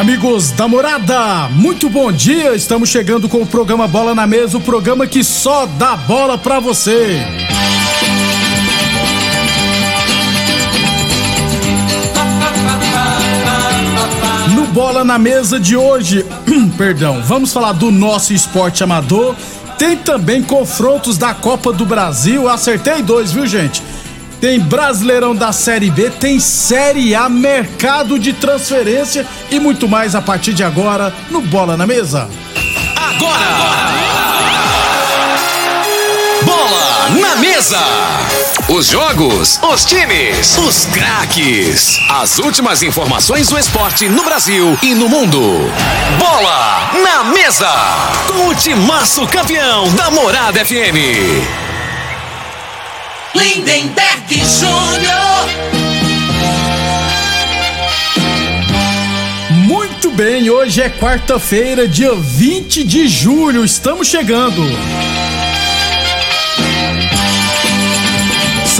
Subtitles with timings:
[0.00, 2.56] Amigos da morada, muito bom dia.
[2.56, 6.58] Estamos chegando com o programa Bola na Mesa o programa que só dá bola pra
[6.58, 7.18] você.
[14.54, 16.24] No Bola na Mesa de hoje,
[16.78, 19.36] perdão, vamos falar do nosso esporte amador.
[19.76, 22.48] Tem também confrontos da Copa do Brasil.
[22.48, 23.82] Acertei dois, viu, gente?
[24.40, 30.22] Tem Brasileirão da Série B, tem Série A, mercado de transferência e muito mais a
[30.22, 32.28] partir de agora no Bola na Mesa.
[32.96, 34.00] Agora!
[36.42, 37.78] Bola na Mesa!
[38.68, 41.98] Os jogos, os times, os craques.
[42.08, 45.40] As últimas informações do esporte no Brasil e no mundo.
[46.18, 47.70] Bola na Mesa!
[48.26, 51.69] Com o timaço campeão da Morada FM.
[53.34, 55.20] Lindenberg Júnior.
[59.66, 64.62] Muito bem, hoje é quarta-feira, dia 20 de julho, estamos chegando.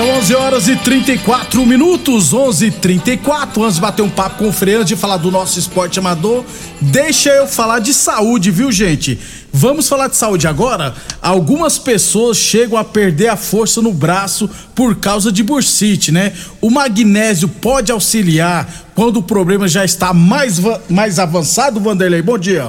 [0.00, 4.48] São 11 horas e 34 minutos, 11 e 34 Antes de bater um papo com
[4.48, 6.44] o Freire, de falar do nosso esporte amador,
[6.80, 9.18] deixa eu falar de saúde, viu, gente?
[9.52, 10.94] Vamos falar de saúde agora?
[11.20, 16.32] Algumas pessoas chegam a perder a força no braço por causa de bursite, né?
[16.60, 22.22] O magnésio pode auxiliar quando o problema já está mais, mais avançado, Vanderlei?
[22.22, 22.68] Bom dia.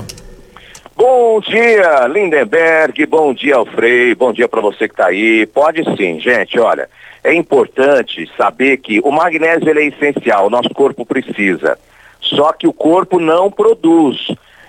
[0.98, 3.06] Bom dia, Lindenberg.
[3.06, 4.16] Bom dia, Alfrei.
[4.16, 5.46] Bom dia para você que está aí.
[5.46, 6.60] Pode sim, gente.
[6.60, 6.90] Olha,
[7.24, 11.78] é importante saber que o magnésio é essencial, o nosso corpo precisa.
[12.20, 14.18] Só que o corpo não produz.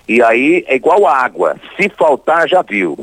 [0.09, 1.57] E aí é igual água.
[1.77, 2.99] Se faltar, já viu.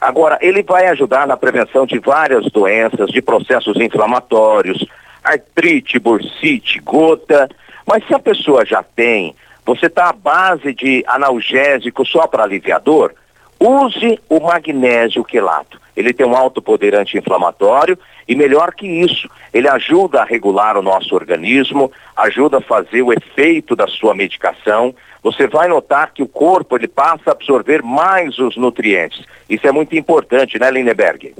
[0.00, 4.84] Agora, ele vai ajudar na prevenção de várias doenças, de processos inflamatórios,
[5.22, 7.48] artrite, bursite, gota.
[7.86, 9.34] Mas se a pessoa já tem,
[9.64, 13.12] você está à base de analgésico só para aliviador,
[13.58, 15.80] use o magnésio quelato.
[15.96, 20.82] Ele tem um alto poder anti-inflamatório e melhor que isso, ele ajuda a regular o
[20.82, 24.94] nosso organismo, ajuda a fazer o efeito da sua medicação.
[25.24, 29.24] Você vai notar que o corpo ele passa a absorver mais os nutrientes.
[29.48, 31.34] Isso é muito importante, né, Lindeberg?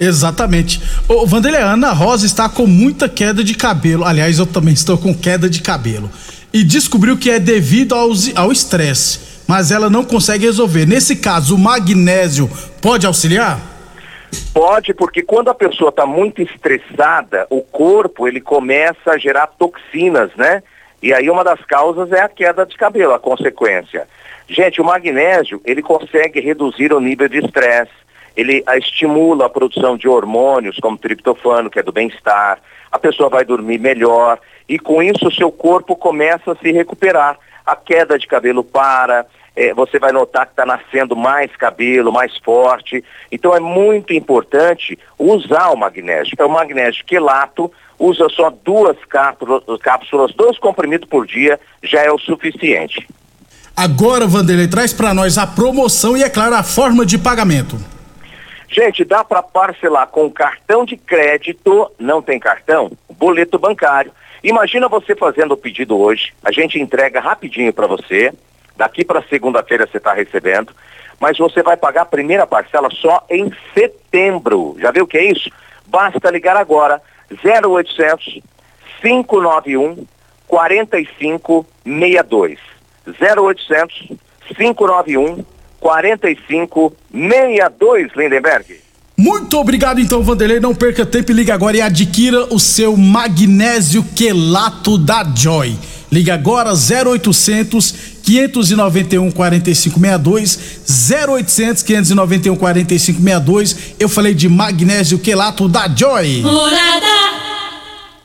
[0.00, 0.80] Exatamente.
[1.06, 4.04] Ô, Vanderlei, Ana Rosa está com muita queda de cabelo.
[4.06, 6.10] Aliás, eu também estou com queda de cabelo.
[6.50, 10.86] E descobriu que é devido ao estresse, mas ela não consegue resolver.
[10.86, 13.60] Nesse caso, o magnésio pode auxiliar?
[14.54, 20.30] Pode, porque quando a pessoa está muito estressada, o corpo ele começa a gerar toxinas,
[20.36, 20.62] né?
[21.02, 24.08] E aí uma das causas é a queda de cabelo, a consequência.
[24.48, 27.92] Gente, o magnésio, ele consegue reduzir o nível de estresse,
[28.36, 32.60] ele estimula a produção de hormônios como triptofano, que é do bem-estar,
[32.90, 34.38] a pessoa vai dormir melhor
[34.68, 37.38] e com isso o seu corpo começa a se recuperar.
[37.64, 39.26] A queda de cabelo para,
[39.56, 43.02] é, você vai notar que está nascendo mais cabelo, mais forte.
[43.32, 46.34] Então é muito importante usar o magnésio.
[46.38, 48.96] É o magnésio quelato, usa só duas
[49.82, 53.06] cápsulas, dois comprimidos por dia, já é o suficiente.
[53.76, 57.76] Agora, Vanderlei, traz para nós a promoção e, é claro, a forma de pagamento.
[58.68, 62.90] Gente, dá para parcelar com cartão de crédito, não tem cartão?
[63.10, 64.12] Boleto bancário.
[64.42, 68.32] Imagina você fazendo o pedido hoje, a gente entrega rapidinho para você
[68.76, 70.72] Daqui para segunda-feira você está recebendo,
[71.18, 74.76] mas você vai pagar a primeira parcela só em setembro.
[74.78, 75.50] Já viu o que é isso?
[75.86, 78.42] Basta ligar agora 0800
[79.00, 80.06] 591
[80.46, 82.58] 4562.
[83.06, 84.16] 0800
[84.56, 85.44] 591
[85.80, 88.80] 4562, Lindenberg.
[89.16, 90.60] Muito obrigado então, Vanderlei.
[90.60, 95.78] Não perca tempo e liga agora e adquira o seu magnésio quelato da Joy.
[96.12, 100.58] Liga agora 0800 591 4562
[101.28, 103.76] 0800 591 4562.
[104.00, 106.42] Eu falei de magnésio quelato da Joy.
[106.42, 107.06] Morada.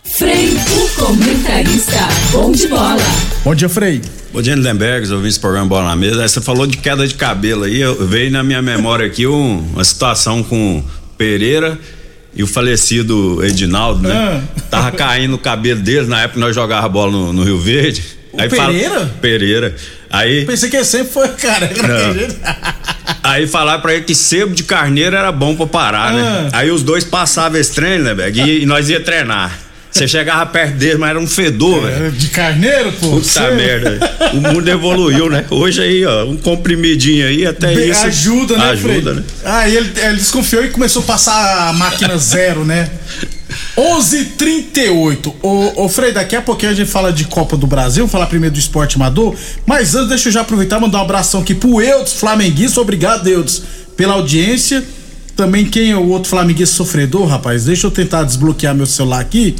[0.03, 1.99] Frei, o comentarista,
[2.31, 2.97] bom de bola.
[3.45, 4.01] Bom dia, Frei.
[4.33, 6.23] Bom dia, Lindenberg, ouvi esse programa Bola na Mesa.
[6.23, 9.59] Aí você falou de queda de cabelo aí, eu, veio na minha memória aqui um,
[9.73, 10.83] uma situação com
[11.17, 11.79] Pereira
[12.35, 14.13] e o falecido Edinaldo, né?
[14.13, 14.61] Ah.
[14.69, 18.20] Tava caindo o cabelo dele na época que nós jogava bola no, no Rio Verde.
[18.37, 18.89] Aí Pereira?
[18.89, 19.75] Fala, Pereira.
[20.09, 20.45] Aí.
[20.45, 21.69] Pensei que sempre foi cara.
[23.23, 26.21] aí falaram pra ele que sebo de carneiro era bom pra parar, né?
[26.21, 26.41] ah.
[26.43, 26.49] né?
[26.53, 28.41] Aí os dois passavam esse treino, né, Beg?
[28.41, 29.59] E, e nós ia treinar.
[29.91, 32.11] Você chegava perto dele, mas era um fedor, é, velho.
[32.13, 33.17] De carneiro, pô.
[33.19, 33.99] Puta merda.
[34.33, 35.45] O mundo evoluiu, né?
[35.49, 38.05] Hoje aí, ó, um comprimidinho aí, até Be isso.
[38.05, 39.23] Ajuda, né, Ajuda, né?
[39.43, 42.89] Ah, ele, ele desconfiou e começou a passar a máquina zero, né?
[43.77, 45.33] 11:38.
[45.41, 48.53] Ô, ô Frei, daqui a pouquinho a gente fala de Copa do Brasil, falar primeiro
[48.53, 49.35] do esporte amador.
[49.65, 52.81] Mas antes, deixa eu já aproveitar e mandar um abração aqui pro Eudes Flamenguista.
[52.81, 53.63] Obrigado, Eudes,
[53.95, 54.83] pela audiência.
[55.35, 57.65] Também quem é o outro flamenguista sofredor, rapaz?
[57.65, 59.55] Deixa eu tentar desbloquear meu celular aqui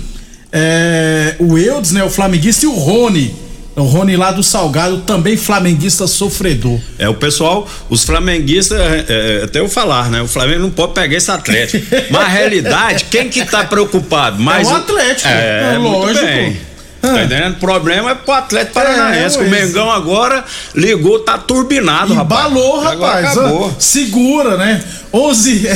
[0.52, 3.34] é, o Eudes, né, o flamenguista, e o Rony.
[3.76, 6.80] O Rony lá do Salgado, também flamenguista sofredor.
[7.00, 10.22] É, o pessoal, os flamenguistas, é, é, até eu falar, né?
[10.22, 11.86] O Flamengo não pode pegar esse Atlético.
[12.10, 14.40] Mas a realidade, quem que tá preocupado?
[14.40, 16.71] Mais é o Atlético, é, é lógico.
[17.02, 17.12] Bem.
[17.12, 17.24] Tá ah.
[17.24, 17.54] entendendo?
[17.54, 19.38] O problema é pro Atlético Paranaense.
[19.38, 20.46] É, o Mengão agora
[20.76, 22.44] ligou, tá turbinado, rapaz.
[22.44, 23.38] Balou, rapaz.
[23.38, 23.76] Acabou.
[23.80, 24.84] Segura, né?
[25.12, 25.68] 11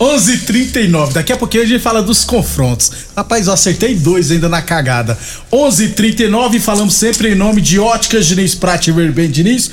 [0.00, 1.12] 11:39.
[1.12, 2.90] Daqui a pouquinho a gente fala dos confrontos.
[3.16, 5.18] Rapaz, eu acertei dois ainda na cagada.
[5.52, 9.70] 11:39 falamos sempre em nome de Óticas Diniz Prate Verben Diniz.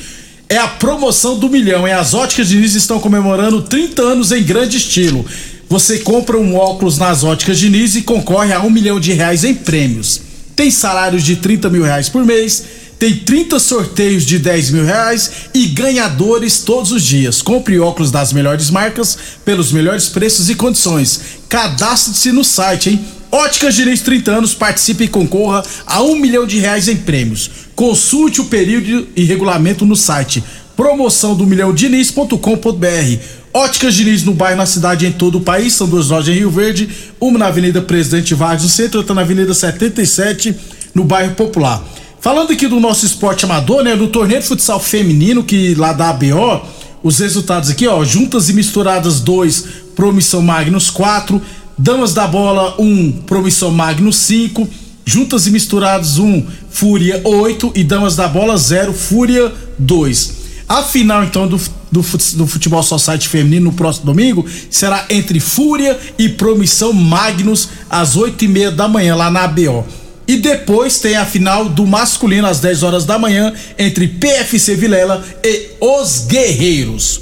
[0.50, 1.88] É a promoção do milhão.
[1.88, 5.26] É as Óticas Diniz estão comemorando 30 anos em grande estilo.
[5.70, 9.54] Você compra um óculos nas Óticas Diniz e concorre a um milhão de reais em
[9.54, 10.22] prêmios.
[10.56, 12.64] Tem salários de 30 mil reais por mês
[12.98, 17.42] tem 30 sorteios de 10 mil reais e ganhadores todos os dias.
[17.42, 21.22] Compre óculos das melhores marcas pelos melhores preços e condições.
[21.50, 23.06] Cadastre-se no site, hein?
[23.32, 27.52] Óticas Diniz 30 anos, participe e concorra a um milhão de reais em prêmios.
[27.76, 30.42] Consulte o período e regulamento no site
[30.76, 33.20] promoção do milhão diniz.com.br.
[33.56, 35.74] Óticas Diniz no bairro, na cidade em todo o país.
[35.76, 36.90] São duas lojas em Rio Verde,
[37.22, 40.54] uma na Avenida Presidente Vargas no centro, outra na Avenida 77,
[40.94, 41.82] no bairro Popular.
[42.20, 43.96] Falando aqui do nosso esporte amador, né?
[43.96, 46.68] Do torneio de futsal feminino, que lá da ABO,
[47.02, 48.04] os resultados aqui, ó.
[48.04, 49.66] Juntas e misturadas 2,
[49.96, 51.42] Promissão Magnus 4.
[51.78, 54.68] Damas da bola 1, um, Promissão Magnus 5.
[55.06, 57.72] Juntas e misturadas 1, um, Fúria 8.
[57.74, 59.50] E Damas da bola 0, Fúria
[59.80, 60.44] 2.
[60.68, 61.62] A final, então, do,
[61.96, 68.18] do, do Futebol Society Feminino no próximo domingo será entre Fúria e Promissão Magnus, às
[68.18, 69.86] 8 e meia da manhã, lá na ABO.
[70.28, 75.24] E depois tem a final do masculino às 10 horas da manhã entre PFC Vilela
[75.44, 77.22] e os Guerreiros.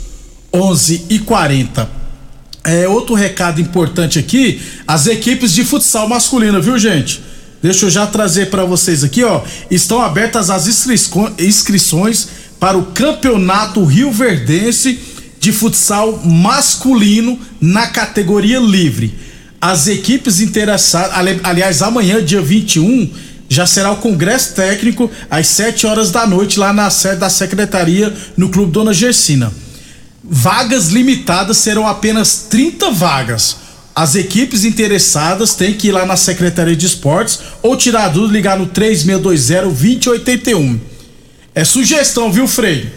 [0.53, 1.89] 11 e 40.
[2.63, 7.21] É, outro recado importante aqui, as equipes de futsal masculino, viu, gente?
[7.61, 9.41] Deixa eu já trazer para vocês aqui, ó.
[9.69, 12.27] Estão abertas as inscrições
[12.63, 14.97] para o Campeonato Rio Verdense
[15.37, 19.13] de futsal masculino na categoria livre
[19.59, 23.09] as equipes interessadas, aliás, amanhã, dia 21,
[23.49, 28.13] já será o congresso técnico às 7 horas da noite lá na sede da secretaria
[28.37, 29.51] no Clube Dona Gersina.
[30.23, 33.57] Vagas limitadas serão apenas 30 vagas.
[33.93, 38.57] As equipes interessadas têm que ir lá na Secretaria de Esportes ou tirar dúvida ligar
[38.57, 40.92] no 3620-2081.
[41.55, 42.89] É sugestão, viu, Frei?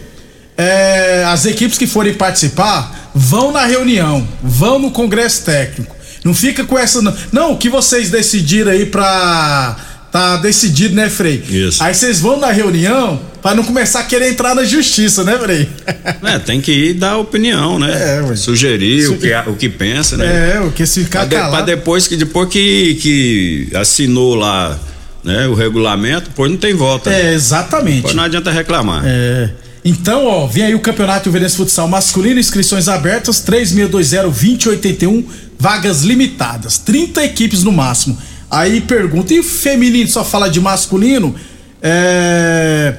[0.57, 5.95] É, as equipes que forem participar vão na reunião, vão no congresso técnico.
[6.23, 7.01] Não fica com essa.
[7.01, 9.77] Não, não o que vocês decidiram aí pra.
[10.11, 11.43] Tá decidido, né, Frei?
[11.49, 11.83] Isso.
[11.83, 15.69] Aí vocês vão na reunião para não começar a querer entrar na justiça, né, Frei?
[16.23, 17.91] É, tem que ir dar opinião, né?
[18.31, 20.55] É, Sugerir o que, o que pensa, né?
[20.55, 24.79] É, o que se ficar pra, de, pra depois que depois que, que assinou lá
[25.23, 27.11] né, o regulamento, pois não tem volta.
[27.11, 27.97] É, exatamente.
[27.97, 29.03] Depois não adianta reclamar.
[29.05, 29.49] É.
[29.83, 35.25] Então, ó, vem aí o Campeonato Verense Futsal Masculino, inscrições abertas, 3620-2081
[35.57, 38.17] vagas limitadas, 30 equipes no máximo.
[38.49, 41.35] Aí pergunta, e o feminino só fala de masculino?
[41.81, 42.95] É...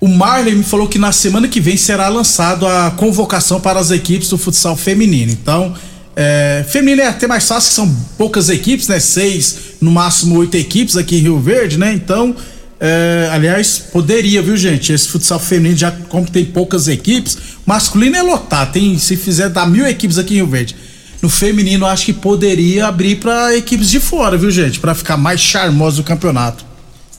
[0.00, 3.90] O Marley me falou que na semana que vem será lançado a convocação para as
[3.90, 5.32] equipes do futsal feminino.
[5.32, 5.74] Então,
[6.14, 6.64] é...
[6.68, 8.98] feminino é até mais fácil, são poucas equipes, né?
[8.98, 11.92] Seis, no máximo oito equipes aqui em Rio Verde, né?
[11.92, 12.34] Então,
[12.80, 13.28] é...
[13.32, 14.92] aliás, poderia, viu, gente?
[14.92, 19.66] Esse futsal feminino, já como tem poucas equipes, masculino é lotar, tem, se fizer, dá
[19.66, 20.76] mil equipes aqui em Rio Verde.
[21.20, 24.78] no feminino acho que poderia abrir para equipes de fora, viu, gente?
[24.78, 26.64] Para ficar mais charmoso o campeonato.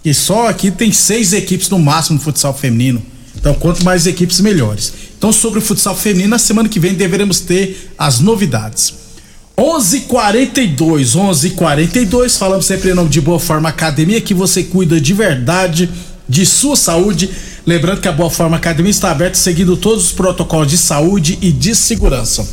[0.04, 3.02] E só aqui tem seis equipes no máximo no futsal feminino.
[3.36, 4.94] Então, quanto mais equipes, melhores.
[5.18, 8.94] Então, sobre o futsal feminino, na semana que vem deveremos ter as novidades.
[9.60, 12.38] 11:42, 11:42.
[12.38, 15.90] Falamos sempre em nome de Boa Forma Academia, que você cuida de verdade
[16.30, 17.30] de sua saúde.
[17.66, 21.52] Lembrando que a Boa Forma Academia está aberta seguindo todos os protocolos de saúde e
[21.52, 22.48] de segurança.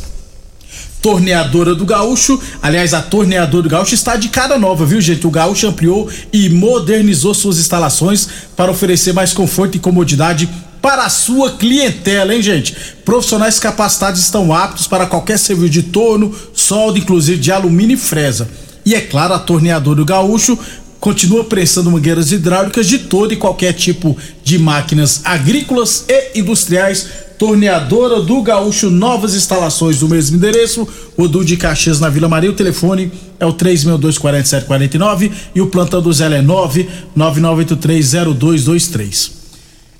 [1.01, 5.25] Torneadora do Gaúcho, aliás, a Torneadora do Gaúcho está de cara nova, viu, gente?
[5.25, 10.49] O Gaúcho ampliou e modernizou suas instalações para oferecer mais conforto e comodidade
[10.81, 12.75] para a sua clientela, hein, gente?
[13.03, 16.33] Profissionais capacitados estão aptos para qualquer serviço de torno,
[16.67, 18.47] solda, inclusive de alumínio e fresa.
[18.85, 20.59] E é claro, a Torneadora do Gaúcho
[20.99, 27.25] continua prestando mangueiras hidráulicas de todo e qualquer tipo de máquinas agrícolas e industriais.
[27.37, 32.49] Torneadora do Gaúcho, novas instalações do mesmo endereço, o Du de Caxias na Vila Maria.
[32.49, 39.33] O telefone é o 3624749 e o plantão do Zé é 999830223.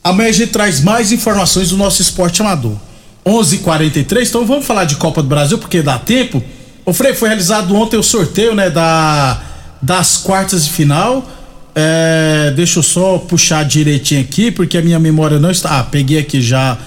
[0.04, 2.76] Amanhã a gente traz mais informações do nosso esporte amador.
[3.24, 4.30] 11:43.
[4.30, 6.42] Então vamos falar de Copa do Brasil porque dá tempo.
[6.88, 9.44] O Frei foi realizado ontem o sorteio, né, da
[9.82, 11.30] das quartas de final.
[11.76, 15.80] É, deixa eu só puxar direitinho aqui, porque a minha memória não está.
[15.80, 16.78] Ah, peguei aqui já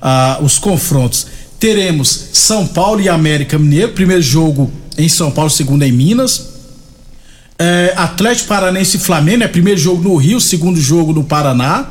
[0.00, 1.26] ah, os confrontos.
[1.58, 6.54] Teremos São Paulo e América Mineiro, primeiro jogo em São Paulo, segundo em Minas.
[7.58, 11.86] É, Atlético Paranense e Flamengo, é primeiro jogo no Rio, segundo jogo no Paraná.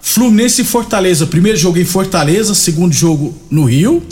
[0.00, 4.04] Fluminense e Fortaleza, primeiro jogo em Fortaleza, segundo jogo no Rio.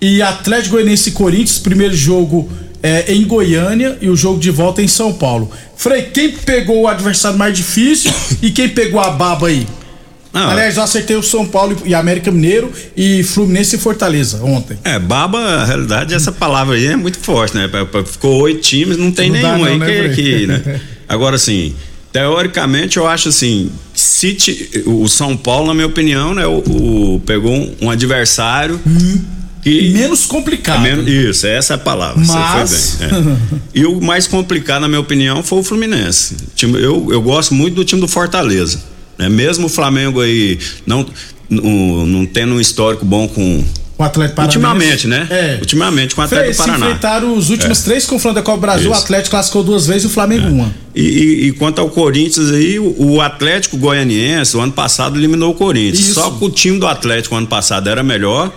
[0.00, 2.48] E Atlético Goianiense e Corinthians, primeiro jogo
[2.82, 5.50] é, em Goiânia e o jogo de volta em São Paulo.
[5.76, 9.66] Frei, quem pegou o adversário mais difícil e quem pegou a baba aí?
[10.32, 14.78] Ah, Aliás, eu acertei o São Paulo e América Mineiro e Fluminense e Fortaleza ontem.
[14.84, 17.68] É, baba, na realidade, essa palavra aí é muito forte, né?
[18.06, 20.80] Ficou oito times, não tem não nenhum não, aí né, que, que né?
[21.08, 21.74] Agora, assim,
[22.12, 24.36] teoricamente, eu acho assim, se
[24.84, 29.37] o São Paulo, na minha opinião, né, o, o pegou um, um adversário hum
[29.68, 30.86] e menos complicado.
[30.86, 32.22] É menos, isso, essa é a palavra.
[32.26, 32.68] Mas...
[32.68, 33.32] Você foi bem.
[33.32, 33.58] É.
[33.80, 36.36] e o mais complicado, na minha opinião, foi o Fluminense.
[36.62, 38.80] Eu, eu gosto muito do time do Fortaleza.
[39.18, 39.28] Né?
[39.28, 41.06] Mesmo o Flamengo aí não,
[41.50, 43.64] não, não tendo um histórico bom com
[43.98, 44.58] o Atlético Paranaense.
[44.58, 45.26] Ultimamente, né?
[45.28, 45.58] É.
[45.60, 46.86] Ultimamente com o Atlético Frei, Paraná.
[46.86, 47.84] Se enfrentaram os últimos é.
[47.84, 49.00] três confrontos da Copa Brasil, Isso.
[49.00, 50.50] o Atlético classificou duas vezes e o Flamengo é.
[50.50, 50.72] uma.
[50.94, 55.50] E, e, e, quanto ao Corinthians aí, o, o, Atlético Goianiense, o ano passado eliminou
[55.50, 55.98] o Corinthians.
[55.98, 56.14] Isso.
[56.14, 58.52] Só que o time do Atlético ano passado era melhor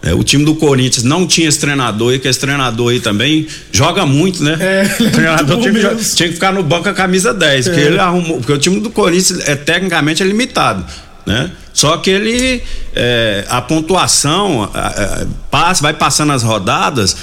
[0.00, 3.46] é, o time do Corinthians não tinha esse treinador e que esse treinador aí também
[3.72, 4.56] joga muito, né?
[4.60, 7.70] É, o é treinador tinha que, tinha que, ficar no banco a camisa 10, é.
[7.70, 10.84] porque ele arrumou, porque o time do Corinthians é tecnicamente é limitado,
[11.26, 11.50] né?
[11.72, 12.62] Só que ele
[12.94, 17.16] é, a pontuação a, a, passa, vai passando as rodadas,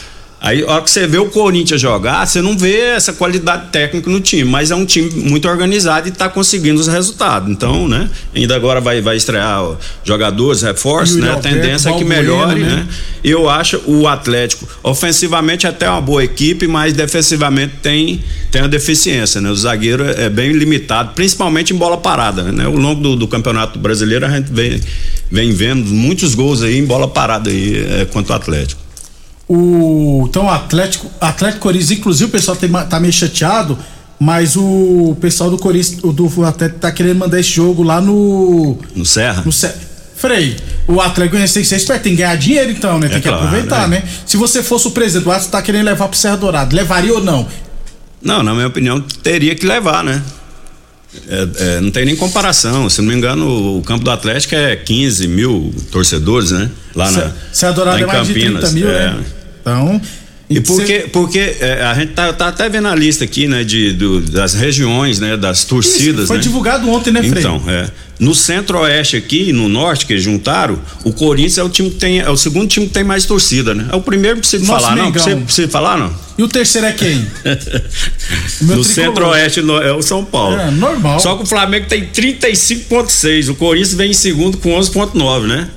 [0.46, 4.08] Aí, a hora que você vê o Corinthians jogar, você não vê essa qualidade técnica
[4.08, 7.50] no time, mas é um time muito organizado e está conseguindo os resultados.
[7.50, 8.08] Então, né?
[8.36, 11.32] Ainda agora vai, vai estrear jogadores, reforços, né?
[11.32, 12.70] A tendência é que melhore, né?
[12.70, 12.88] né?
[13.24, 19.42] Eu acho o Atlético, ofensivamente até uma boa equipe, mas defensivamente tem, tem a deficiência,
[19.42, 19.50] né?
[19.50, 22.66] O zagueiro é, é bem limitado, principalmente em bola parada, né?
[22.66, 24.80] Ao longo do, do Campeonato Brasileiro a gente vem,
[25.32, 28.85] vem vendo muitos gols aí em bola parada aí é, contra o Atlético.
[29.48, 33.78] O, então, o Atlético, Atlético Corinthians, inclusive o pessoal tem, tá meio chateado,
[34.20, 38.78] mas o pessoal do Corinthians, do Atlético tá querendo mandar esse jogo lá no.
[38.96, 39.44] No Serra?
[39.46, 39.76] No Serra.
[40.16, 40.56] Frei,
[40.88, 43.08] o Atlético tem que ser esperto, tem que ganhar dinheiro então, né?
[43.08, 43.88] Tem é que claro, aproveitar, é.
[43.88, 44.04] né?
[44.26, 47.24] Se você fosse o presidente, o Atlético tá querendo levar pro Serra Dourado, levaria ou
[47.24, 47.46] não?
[48.22, 50.24] Não, na minha opinião, teria que levar, né?
[51.28, 52.90] É, é, não tem nem comparação.
[52.90, 56.70] Se não me engano, o campo do Atlético é 15 mil torcedores, né?
[56.96, 57.32] Lá na.
[57.52, 58.74] Se adorar é mais Campinas.
[58.74, 59.12] de 30 mil, é.
[59.12, 59.24] né?
[59.62, 60.02] Então.
[60.48, 63.94] E porque, porque é, a gente tá, tá, até vendo a lista aqui, né, de,
[63.94, 66.20] do, das regiões, né, das torcidas.
[66.20, 66.44] Isso, foi né?
[66.44, 67.40] divulgado ontem, né, Frei?
[67.40, 67.90] Então, é.
[68.18, 72.30] No centro-oeste aqui, no norte, que juntaram, o Corinthians é o time que tem, é
[72.30, 73.88] o segundo time que tem mais torcida, né?
[73.92, 75.12] É o primeiro pra você falar, não?
[75.12, 76.14] Você precisa falar, não?
[76.38, 77.28] E o terceiro é quem?
[78.62, 80.58] no centro-oeste é o São Paulo.
[80.58, 81.20] É, normal.
[81.20, 83.50] Só que o Flamengo tem 35,6.
[83.50, 85.70] O Corinthians vem em segundo com 11,9, né?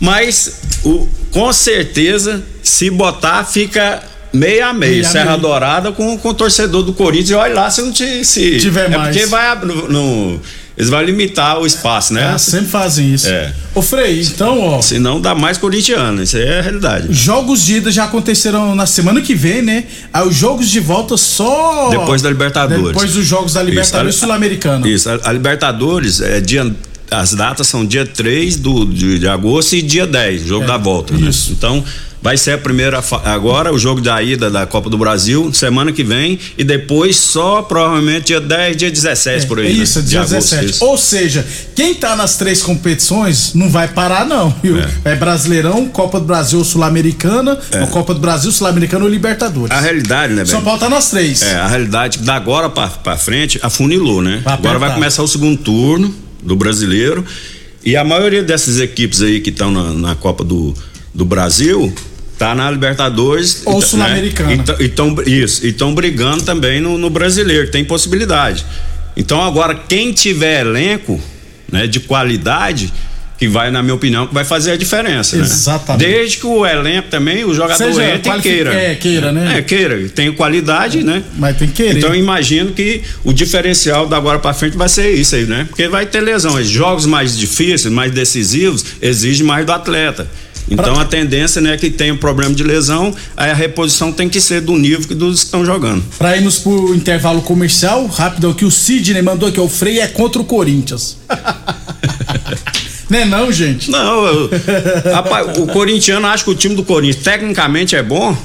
[0.00, 4.02] Mas, o, com certeza, se botar, fica
[4.32, 5.04] meia a meia.
[5.04, 5.36] Serra.
[5.36, 7.30] Dourada com, com o torcedor do Corinthians.
[7.30, 9.14] E olha lá se não te, se tiver é mais.
[9.14, 10.40] Porque vai no, no
[10.76, 12.34] eles vão limitar o espaço, né?
[12.34, 13.28] É, sempre fazem isso.
[13.28, 13.52] É.
[13.74, 14.82] Ô Frei, então, ó.
[14.82, 17.08] Se não dá mais corintiano, isso aí é a realidade.
[17.10, 19.84] Jogos de ida já aconteceram na semana que vem, né?
[20.12, 21.88] Aí os jogos de volta só.
[21.90, 22.88] Depois da Libertadores.
[22.88, 24.86] Depois dos jogos da Libertadores Sul-Americana.
[24.86, 26.70] Isso, a, a Libertadores é dia
[27.10, 30.76] as datas são dia 3 do, de, de agosto e dia 10, jogo é, da
[30.76, 31.14] volta.
[31.14, 31.30] Né?
[31.50, 31.84] Então,
[32.26, 36.02] vai ser a primeira agora o jogo da ida da Copa do Brasil semana que
[36.02, 39.66] vem e depois só provavelmente dia 10, dia 17 é, por aí.
[39.66, 40.06] É isso, né?
[40.06, 40.54] dia de 17.
[40.54, 40.84] Agosto, isso.
[40.84, 41.46] Ou seja,
[41.76, 44.76] quem tá nas três competições não vai parar não, viu?
[44.78, 47.86] É, é Brasileirão, Copa do Brasil Sul-Americana, é.
[47.86, 49.70] Copa do Brasil Sul-Americana ou Libertadores.
[49.70, 51.42] A realidade, né, São Paulo tá nas três.
[51.42, 54.40] É, a realidade da agora para frente afunilou, né?
[54.44, 57.24] Vai agora vai começar o segundo turno do Brasileiro
[57.84, 60.74] e a maioria dessas equipes aí que estão na, na Copa do,
[61.12, 61.92] do Brasil
[62.38, 64.56] tá na Libertadores ou tá, Sul-Americana.
[64.56, 64.64] Né?
[64.80, 68.64] Então, isso, e estão brigando também no, no brasileiro, tem possibilidade.
[69.16, 71.20] Então agora quem tiver elenco,
[71.70, 72.92] né, de qualidade,
[73.38, 75.36] que vai, na minha opinião, que vai fazer a diferença.
[75.36, 75.42] Né?
[75.42, 76.06] Exatamente.
[76.06, 76.12] Né?
[76.12, 78.74] Desde que o elenco também, o jogador Seja, entra e queira.
[78.74, 79.58] É, queira, né?
[79.58, 80.08] É, queira.
[80.08, 81.22] Tem qualidade, né?
[81.36, 81.98] Mas tem que querer.
[81.98, 85.66] Então eu imagino que o diferencial da agora para frente vai ser isso aí, né?
[85.68, 86.66] Porque vai ter lesões.
[86.68, 90.26] Jogos mais difíceis, mais decisivos, exigem mais do atleta.
[90.68, 91.02] Então pra...
[91.02, 94.40] a tendência né, é que tem um problema de lesão, aí a reposição tem que
[94.40, 96.02] ser do nível que dos que estão jogando.
[96.18, 100.42] Para irmos pro intervalo comercial, rápido que o Sidney mandou que o Frei é contra
[100.42, 101.18] o Corinthians.
[103.08, 103.90] Não é não, gente?
[103.90, 104.50] Não, eu,
[105.12, 108.36] rapaz, o corintiano acha que o time do Corinthians tecnicamente é bom,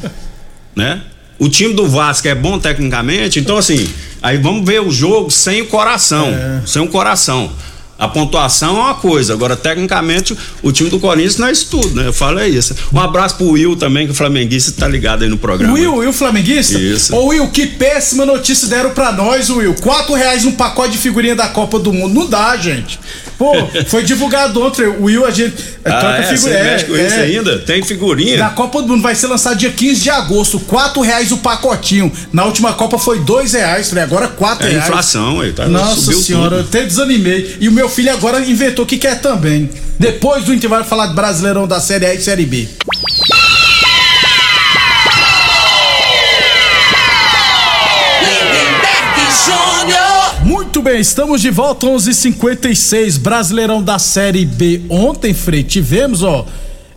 [0.75, 1.01] né?
[1.39, 3.89] O time do Vasco é bom tecnicamente, então assim,
[4.21, 6.61] aí vamos ver o jogo sem o coração, é.
[6.65, 7.51] sem o coração.
[7.97, 11.93] A pontuação é uma coisa, agora tecnicamente o time do Corinthians não é isso tudo,
[11.93, 12.07] né?
[12.07, 12.75] Eu falo é isso.
[12.91, 15.71] Um abraço pro Will também, que o flamenguista tá ligado aí no programa.
[15.71, 16.79] Will, Will flamenguista?
[16.79, 17.15] Isso.
[17.15, 19.75] Ô Will, que péssima notícia deram pra nós, Will.
[19.75, 22.11] Quatro reais no pacote de figurinha da Copa do Mundo.
[22.15, 22.99] Não dá, gente.
[23.41, 23.55] Pô,
[23.87, 24.85] foi divulgado ontem.
[24.85, 25.55] O Will, a gente.
[25.83, 26.59] É, ah, é, figurinha.
[26.59, 27.57] Você mexe com é, isso ainda?
[27.57, 28.37] Tem figurinha?
[28.37, 30.59] Da Copa do Mundo vai ser lançado dia 15 de agosto.
[30.59, 32.11] Quatro reais o pacotinho.
[32.31, 33.89] Na última Copa foi dois reais.
[33.89, 34.85] Falei, agora quatro é reais.
[34.85, 35.67] inflação, aí, tá?
[35.67, 36.59] Nossa senhora, tudo.
[36.59, 37.57] eu até desanimei.
[37.59, 39.67] E o meu filho agora inventou que quer também.
[39.97, 42.67] Depois do intervalo falar de Brasileirão da Série A e Série B.
[50.81, 54.81] Muito bem, estamos de volta 11:56 Brasileirão da Série B.
[54.89, 56.43] Ontem, Frei, tivemos, ó,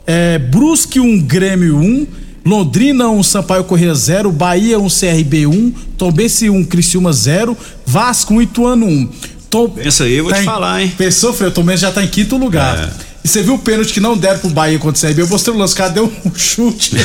[0.07, 2.07] é, Brusque 1, um, Grêmio 1, um,
[2.47, 6.64] Londrina 1, um, Sampaio Corrêa 0, Bahia 1, um, CRB 1, um, Tombense 1, um,
[6.64, 8.88] Criciúma 0, Vasco 1, um, Ituano 1.
[8.88, 9.09] Um.
[9.51, 10.90] Tom, Pensa aí, eu vou tá te em, falar, hein?
[10.97, 12.88] Pensou, Frei, o Tombense já tá em quinto lugar.
[12.88, 12.90] É.
[13.23, 15.20] E você viu o pênalti que não deram pro Bahia contra o CRB?
[15.20, 16.97] Eu mostrei o lance, cara deu um chute.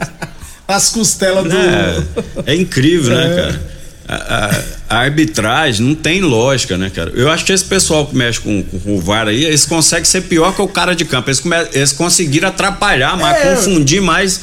[0.66, 1.54] As costelas do.
[1.54, 2.02] É,
[2.46, 3.36] é incrível, né, é.
[3.36, 3.73] cara?
[4.14, 7.12] A, a, arbitragem não tem lógica, né, cara?
[7.14, 10.22] Eu acho que esse pessoal que mexe com, com o VAR aí, eles conseguem ser
[10.22, 11.28] pior que o cara de campo.
[11.28, 14.40] Eles, come, eles conseguiram atrapalhar mais, é, confundir mais.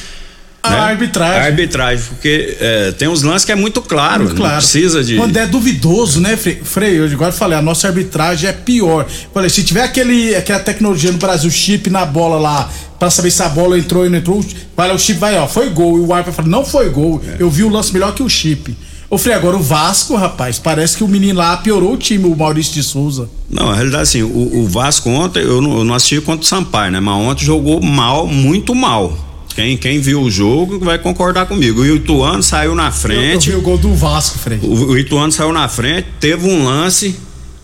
[0.64, 0.78] A né?
[0.78, 1.40] arbitragem.
[1.40, 4.58] A arbitragem, porque é, tem uns lances que é muito claro, muito claro.
[4.58, 5.16] precisa de.
[5.16, 7.00] Quando é duvidoso, né, Frei?
[7.00, 9.08] Eu agora falei, a nossa arbitragem é pior.
[9.34, 13.42] Falei, se tiver aquele, aquela tecnologia no Brasil, chip na bola lá, para saber se
[13.42, 14.46] a bola entrou ou não entrou,
[14.78, 15.98] vai o chip vai, ó, foi gol.
[15.98, 17.20] E o árbitro fala, não foi gol.
[17.28, 17.42] É.
[17.42, 18.78] Eu vi o lance melhor que o chip.
[19.12, 22.34] Ô, Frei, agora o Vasco, rapaz, parece que o menino lá piorou o time, o
[22.34, 23.30] Maurício de Souza.
[23.50, 26.48] Não, na realidade, assim, o, o Vasco ontem, eu não, eu não assisti contra o
[26.48, 27.02] Sampaio, né?
[27.02, 29.14] Mas ontem jogou mal, muito mal.
[29.54, 31.82] Quem, quem viu o jogo vai concordar comigo.
[31.82, 33.50] O Ituano saiu na frente.
[33.50, 34.60] Eu, eu vi o gol do Vasco, Frei.
[34.64, 37.14] O, o Ituano saiu na frente, teve um lance.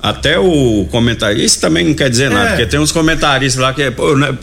[0.04, 2.30] Até o comentarista também não quer dizer é.
[2.30, 4.38] nada, porque tem uns comentaristas lá que, pô, né,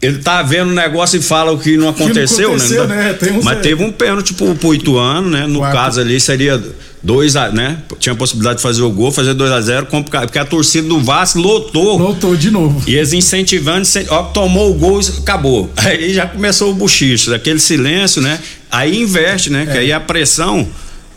[0.00, 3.16] ele tá vendo o negócio e fala o que não aconteceu, que não aconteceu né?
[3.20, 3.40] né?
[3.42, 5.46] Mas teve um pênalti pro, pro Ituano, né?
[5.46, 5.78] No Quatro.
[5.78, 6.62] caso ali seria
[7.02, 7.78] 2 a, né?
[7.98, 11.00] Tinha a possibilidade de fazer o gol, fazer 2 a 0 porque a torcida do
[11.00, 11.96] Vasco lotou.
[11.96, 12.82] Lotou de novo.
[12.86, 15.70] E eles incentivando, ó, tomou o gol e acabou.
[15.76, 18.38] Aí já começou o buchicho, aquele silêncio, né?
[18.70, 19.62] Aí investe, né?
[19.62, 19.72] É.
[19.72, 20.68] Que aí a pressão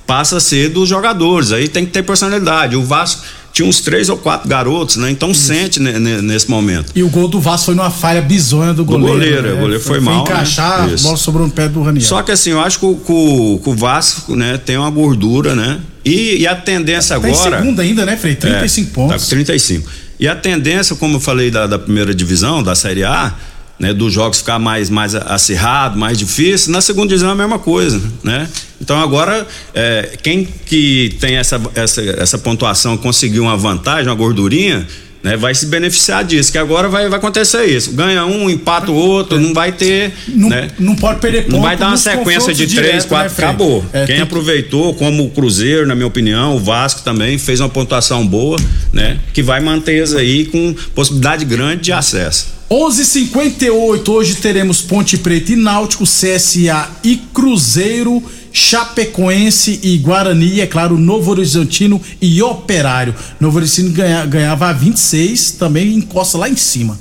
[0.08, 1.52] passa a ser dos jogadores.
[1.52, 2.76] Aí tem que ter personalidade.
[2.76, 5.12] O Vasco tinha uns três ou quatro garotos, né?
[5.12, 5.44] Então Isso.
[5.44, 6.92] sente nesse momento.
[6.96, 9.14] E o gol do Vasco foi numa falha bizonha do goleiro.
[9.14, 9.54] Do goleiro, né?
[9.54, 10.24] o goleiro foi, foi mal.
[10.24, 10.96] Encaixar, né?
[10.98, 12.04] a bola sobrou no pé do Raniel.
[12.04, 15.80] Só que assim, eu acho que o, que o Vasco, né, tem uma gordura, né?
[16.04, 17.32] E, e a tendência tá agora.
[17.32, 18.36] Em segunda ainda, né, Frei?
[18.36, 19.16] 35 é, pontos.
[19.16, 19.90] Tá com 35.
[20.20, 23.36] E a tendência, como eu falei da, da primeira divisão, da Série A,
[23.84, 26.72] né, dos jogos ficar mais, mais acirrado, mais difícil.
[26.72, 28.48] Na segunda divisão é a mesma coisa, né?
[28.80, 34.88] Então agora é, quem que tem essa, essa, essa pontuação conseguiu uma vantagem, uma gordurinha,
[35.22, 37.92] né, vai se beneficiar disso, que agora vai, vai acontecer isso.
[37.92, 40.14] Ganha um, empata o outro, não vai ter.
[40.30, 41.56] Não, né, não pode perder ponto.
[41.56, 43.86] Não vai dar uma sequência de três, quatro, né, acabou.
[43.92, 44.24] É, Quem tem...
[44.24, 48.58] aproveitou, como o Cruzeiro, na minha opinião, o Vasco também fez uma pontuação boa,
[48.94, 49.20] né?
[49.34, 52.63] Que vai manter isso aí com possibilidade grande de acesso.
[52.74, 58.24] 11:58 hoje teremos Ponte Preta e Náutico, CSA e Cruzeiro.
[58.52, 63.14] Chapecoense e Guarani, é claro, Novo Horizontino e Operário.
[63.40, 67.00] Novo Horizontino ganha, ganhava 26, também encosta lá em cima.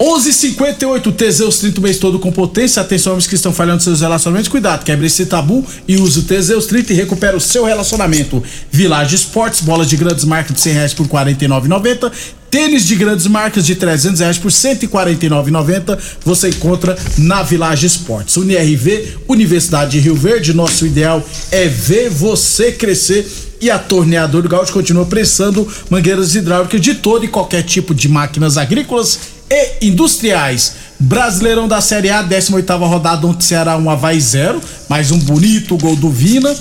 [0.00, 2.80] 11:58 Teseus 30 o mês todo com potência.
[2.80, 4.48] Atenção, homens que estão falhando seus relacionamentos.
[4.48, 8.40] Cuidado, quebre esse tabu e use o Teseus 30 e recupera o seu relacionamento.
[8.70, 12.12] Village Esportes, bolas de grandes marcas de 100 reais por R$ 49,90.
[12.48, 18.36] Tênis de grandes marcas de 300 reais por 149,90 você encontra na Village Esportes.
[18.36, 23.28] UniRV, Universidade de Rio Verde, nosso ideal é ver você crescer
[23.60, 28.08] e a Torneador do Gaúcho continua prestando mangueiras hidráulicas de todo e qualquer tipo de
[28.08, 29.18] máquinas agrícolas
[29.50, 30.74] e industriais.
[31.00, 35.76] Brasileirão da Série A, 18ª rodada, ontem Ceará 1 um Havaí 0, mais um bonito
[35.76, 36.54] gol do Vina.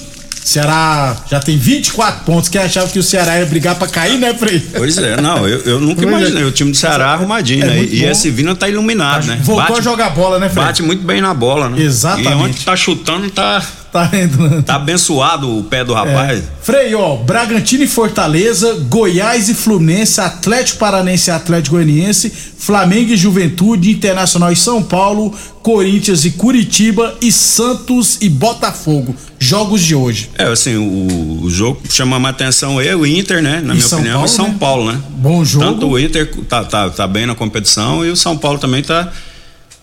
[0.43, 2.47] Ceará já tem 24 pontos.
[2.47, 4.61] Quem achava que o Ceará ia brigar pra cair, né, Frei?
[4.75, 6.17] Pois é, não, eu, eu nunca Pois é.
[6.19, 6.43] imaginei.
[6.45, 7.83] O time do Ceará arrumadinho, É né?
[7.83, 8.07] E bom.
[8.11, 9.39] esse Vina tá iluminado, né?
[9.43, 10.63] Voltou a jogar bola, né, Frei?
[10.63, 11.81] Bate muito bem na bola, né?
[11.81, 12.31] Exatamente.
[12.31, 13.61] E onde tá chutando, tá,
[13.97, 14.61] Tá indo, né?
[14.65, 16.43] tá abençoado o pé do rapaz.
[16.61, 23.17] Frei, ó, Bragantino e Fortaleza, Goiás e Fluminense, Atlético Paranense e Atlético Goianiense, Flamengo e
[23.17, 29.15] Juventude, Internacional e São Paulo, Corinthians e Curitiba e Santos e Botafogo.
[29.39, 30.29] Jogos de hoje.
[30.37, 33.61] É, assim, o, o jogo chama mais atenção é o Inter, né?
[33.63, 34.55] Na E minha São opinião, Paulo, e São né?
[34.59, 35.01] Paulo, né?
[35.09, 35.65] Bom jogo.
[35.65, 39.11] Tanto o Inter tá, tá, tá bem na competição e o São Paulo também tá.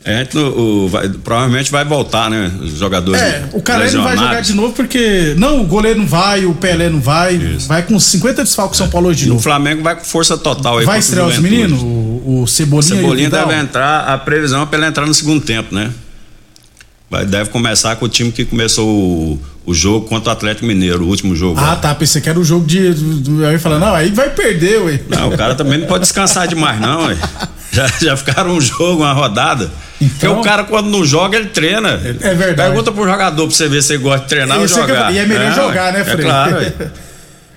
[0.07, 0.39] É, o,
[0.85, 2.53] o- vai- provavelmente vai voltar, né?
[2.61, 3.23] Os jogadores.
[3.23, 3.63] É, o
[4.03, 5.35] vai jogar de novo porque.
[5.39, 7.37] Não, o goleiro não vai, o Pelé não vai.
[7.37, 7.67] Isso.
[7.67, 9.43] Vai com 50 desfalques São Paulo hoje de E o novo.
[9.43, 11.81] Flamengo vai com força total aí Vai o estrear os meninos?
[11.83, 13.49] O, o Cebolinha, Cebolinha o Vidal?
[13.49, 15.91] deve entrar, a previsão é pra ele entrar no segundo tempo, né?
[17.11, 21.05] Vai, deve começar com o time que começou o, o jogo contra o Atlético Mineiro,
[21.05, 21.59] o último jogo.
[21.61, 21.95] Ah, tá.
[21.95, 22.93] Pensei que era o jogo de.
[22.93, 25.01] do- Aí falando, não, aí vai perder, ué.
[25.09, 27.17] Não, o cara também não pode descansar demais, não, ué.
[27.73, 29.71] Já, já ficaram um jogo, uma rodada.
[30.01, 31.91] Então- Porque o cara, quando não joga, ele treina.
[32.21, 32.55] É verdade.
[32.71, 34.91] Pergunta pro jogador pra você ver se ele gosta de treinar ou Isso é que
[34.91, 35.05] eu jogar.
[35.07, 35.17] falo.
[35.17, 35.55] E é melhor ué.
[35.55, 36.25] jogar, né, É Frei?
[36.25, 36.73] claro.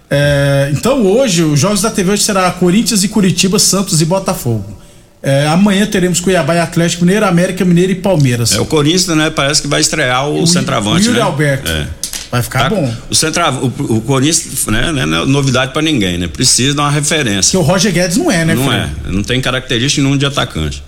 [0.10, 4.82] É, então hoje, os jogos da TV hoje será Corinthians e Curitiba, Santos e Botafogo.
[5.22, 8.54] É, amanhã teremos Cuiabá e Atlético Mineiro, América Mineiro e Palmeiras.
[8.56, 11.26] É, o Corinthians, né, parece que vai estrear o, O centroavante, Yuri né?
[11.26, 11.70] Alberto.
[11.70, 11.88] É.
[12.32, 12.94] Vai ficar Tá- bom.
[13.10, 16.28] O, o, o Corinthians, né, não é novidade pra ninguém, né?
[16.30, 17.52] Precisa dar uma referência.
[17.52, 18.78] Porque o Roger Guedes não é, né, não Frei?
[18.80, 20.82] é, não tem característica nenhuma de atacante.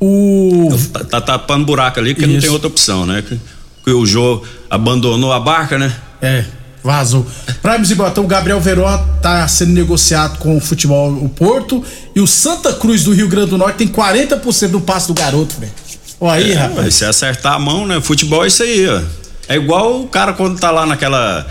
[0.00, 0.70] O.
[1.10, 2.42] Tá, tapando buraco ali porque não Isso.
[2.46, 3.22] tem outra opção, né?
[3.22, 3.38] Que,
[3.84, 5.94] que o Jô abandonou a barca, né?
[6.22, 6.44] É,
[6.82, 7.26] vazou.
[7.60, 11.84] Pra Botão, o Gabriel Veró tá sendo negociado com o futebol o Porto
[12.16, 15.54] e o Santa Cruz do Rio Grande do Norte tem 40% do passe do garoto,
[15.54, 15.70] Frei.
[16.18, 16.94] Ó aí, É, rapaz.
[16.94, 18.00] Se acertar a mão, né?
[18.00, 19.02] Futebol é isso aí, ó.
[19.48, 21.46] É igual o cara quando tá lá naquela.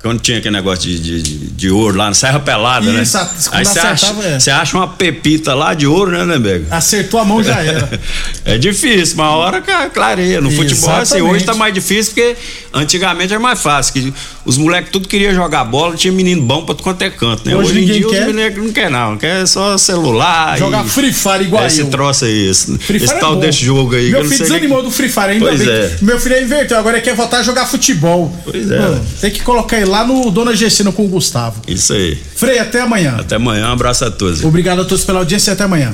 [0.00, 3.02] Quando tinha aquele negócio de, de, de- de ouro lá na Serra Pelada, né?
[3.02, 4.14] Isso, quando Aí você acha,
[4.48, 4.52] é.
[4.52, 6.66] acha uma pepita lá de ouro, né, Lemberg?
[6.70, 7.88] Acertou a mão já era.
[8.44, 10.40] É difícil, uma hora clareia.
[10.40, 11.34] No futebol, assim, Exatamente.
[11.34, 12.36] hoje tá mais difícil porque
[12.72, 13.92] antigamente era mais fácil.
[13.92, 14.14] Que
[14.48, 17.54] os moleques tudo queriam jogar bola, tinha menino bom pra quanto é canto, né?
[17.54, 18.20] Hoje Hoje, em dia quer.
[18.22, 20.58] os moleques não quer não, quer só celular.
[20.58, 21.86] Jogar e- Free Fire igual Esse eu.
[21.90, 23.40] troço aí, esse, Free esse é tal bom.
[23.40, 24.06] desse jogo aí.
[24.06, 25.68] que Meu filho desanimou do Free Fire ainda Pois bem.
[25.68, 25.94] é.
[25.98, 28.34] que- Meu filho é inverteu, agora ele quer voltar a jogar futebol.
[28.44, 28.78] Pois é.
[28.78, 31.60] Mano, tem que colocar ele lá no Dona Gessina com o Gustavo.
[31.68, 32.16] Isso aí.
[32.34, 33.16] Frei, até amanhã.
[33.18, 34.42] Até amanhã, um abraço a todos.
[34.44, 35.92] Obrigado a todos pela audiência e até amanhã.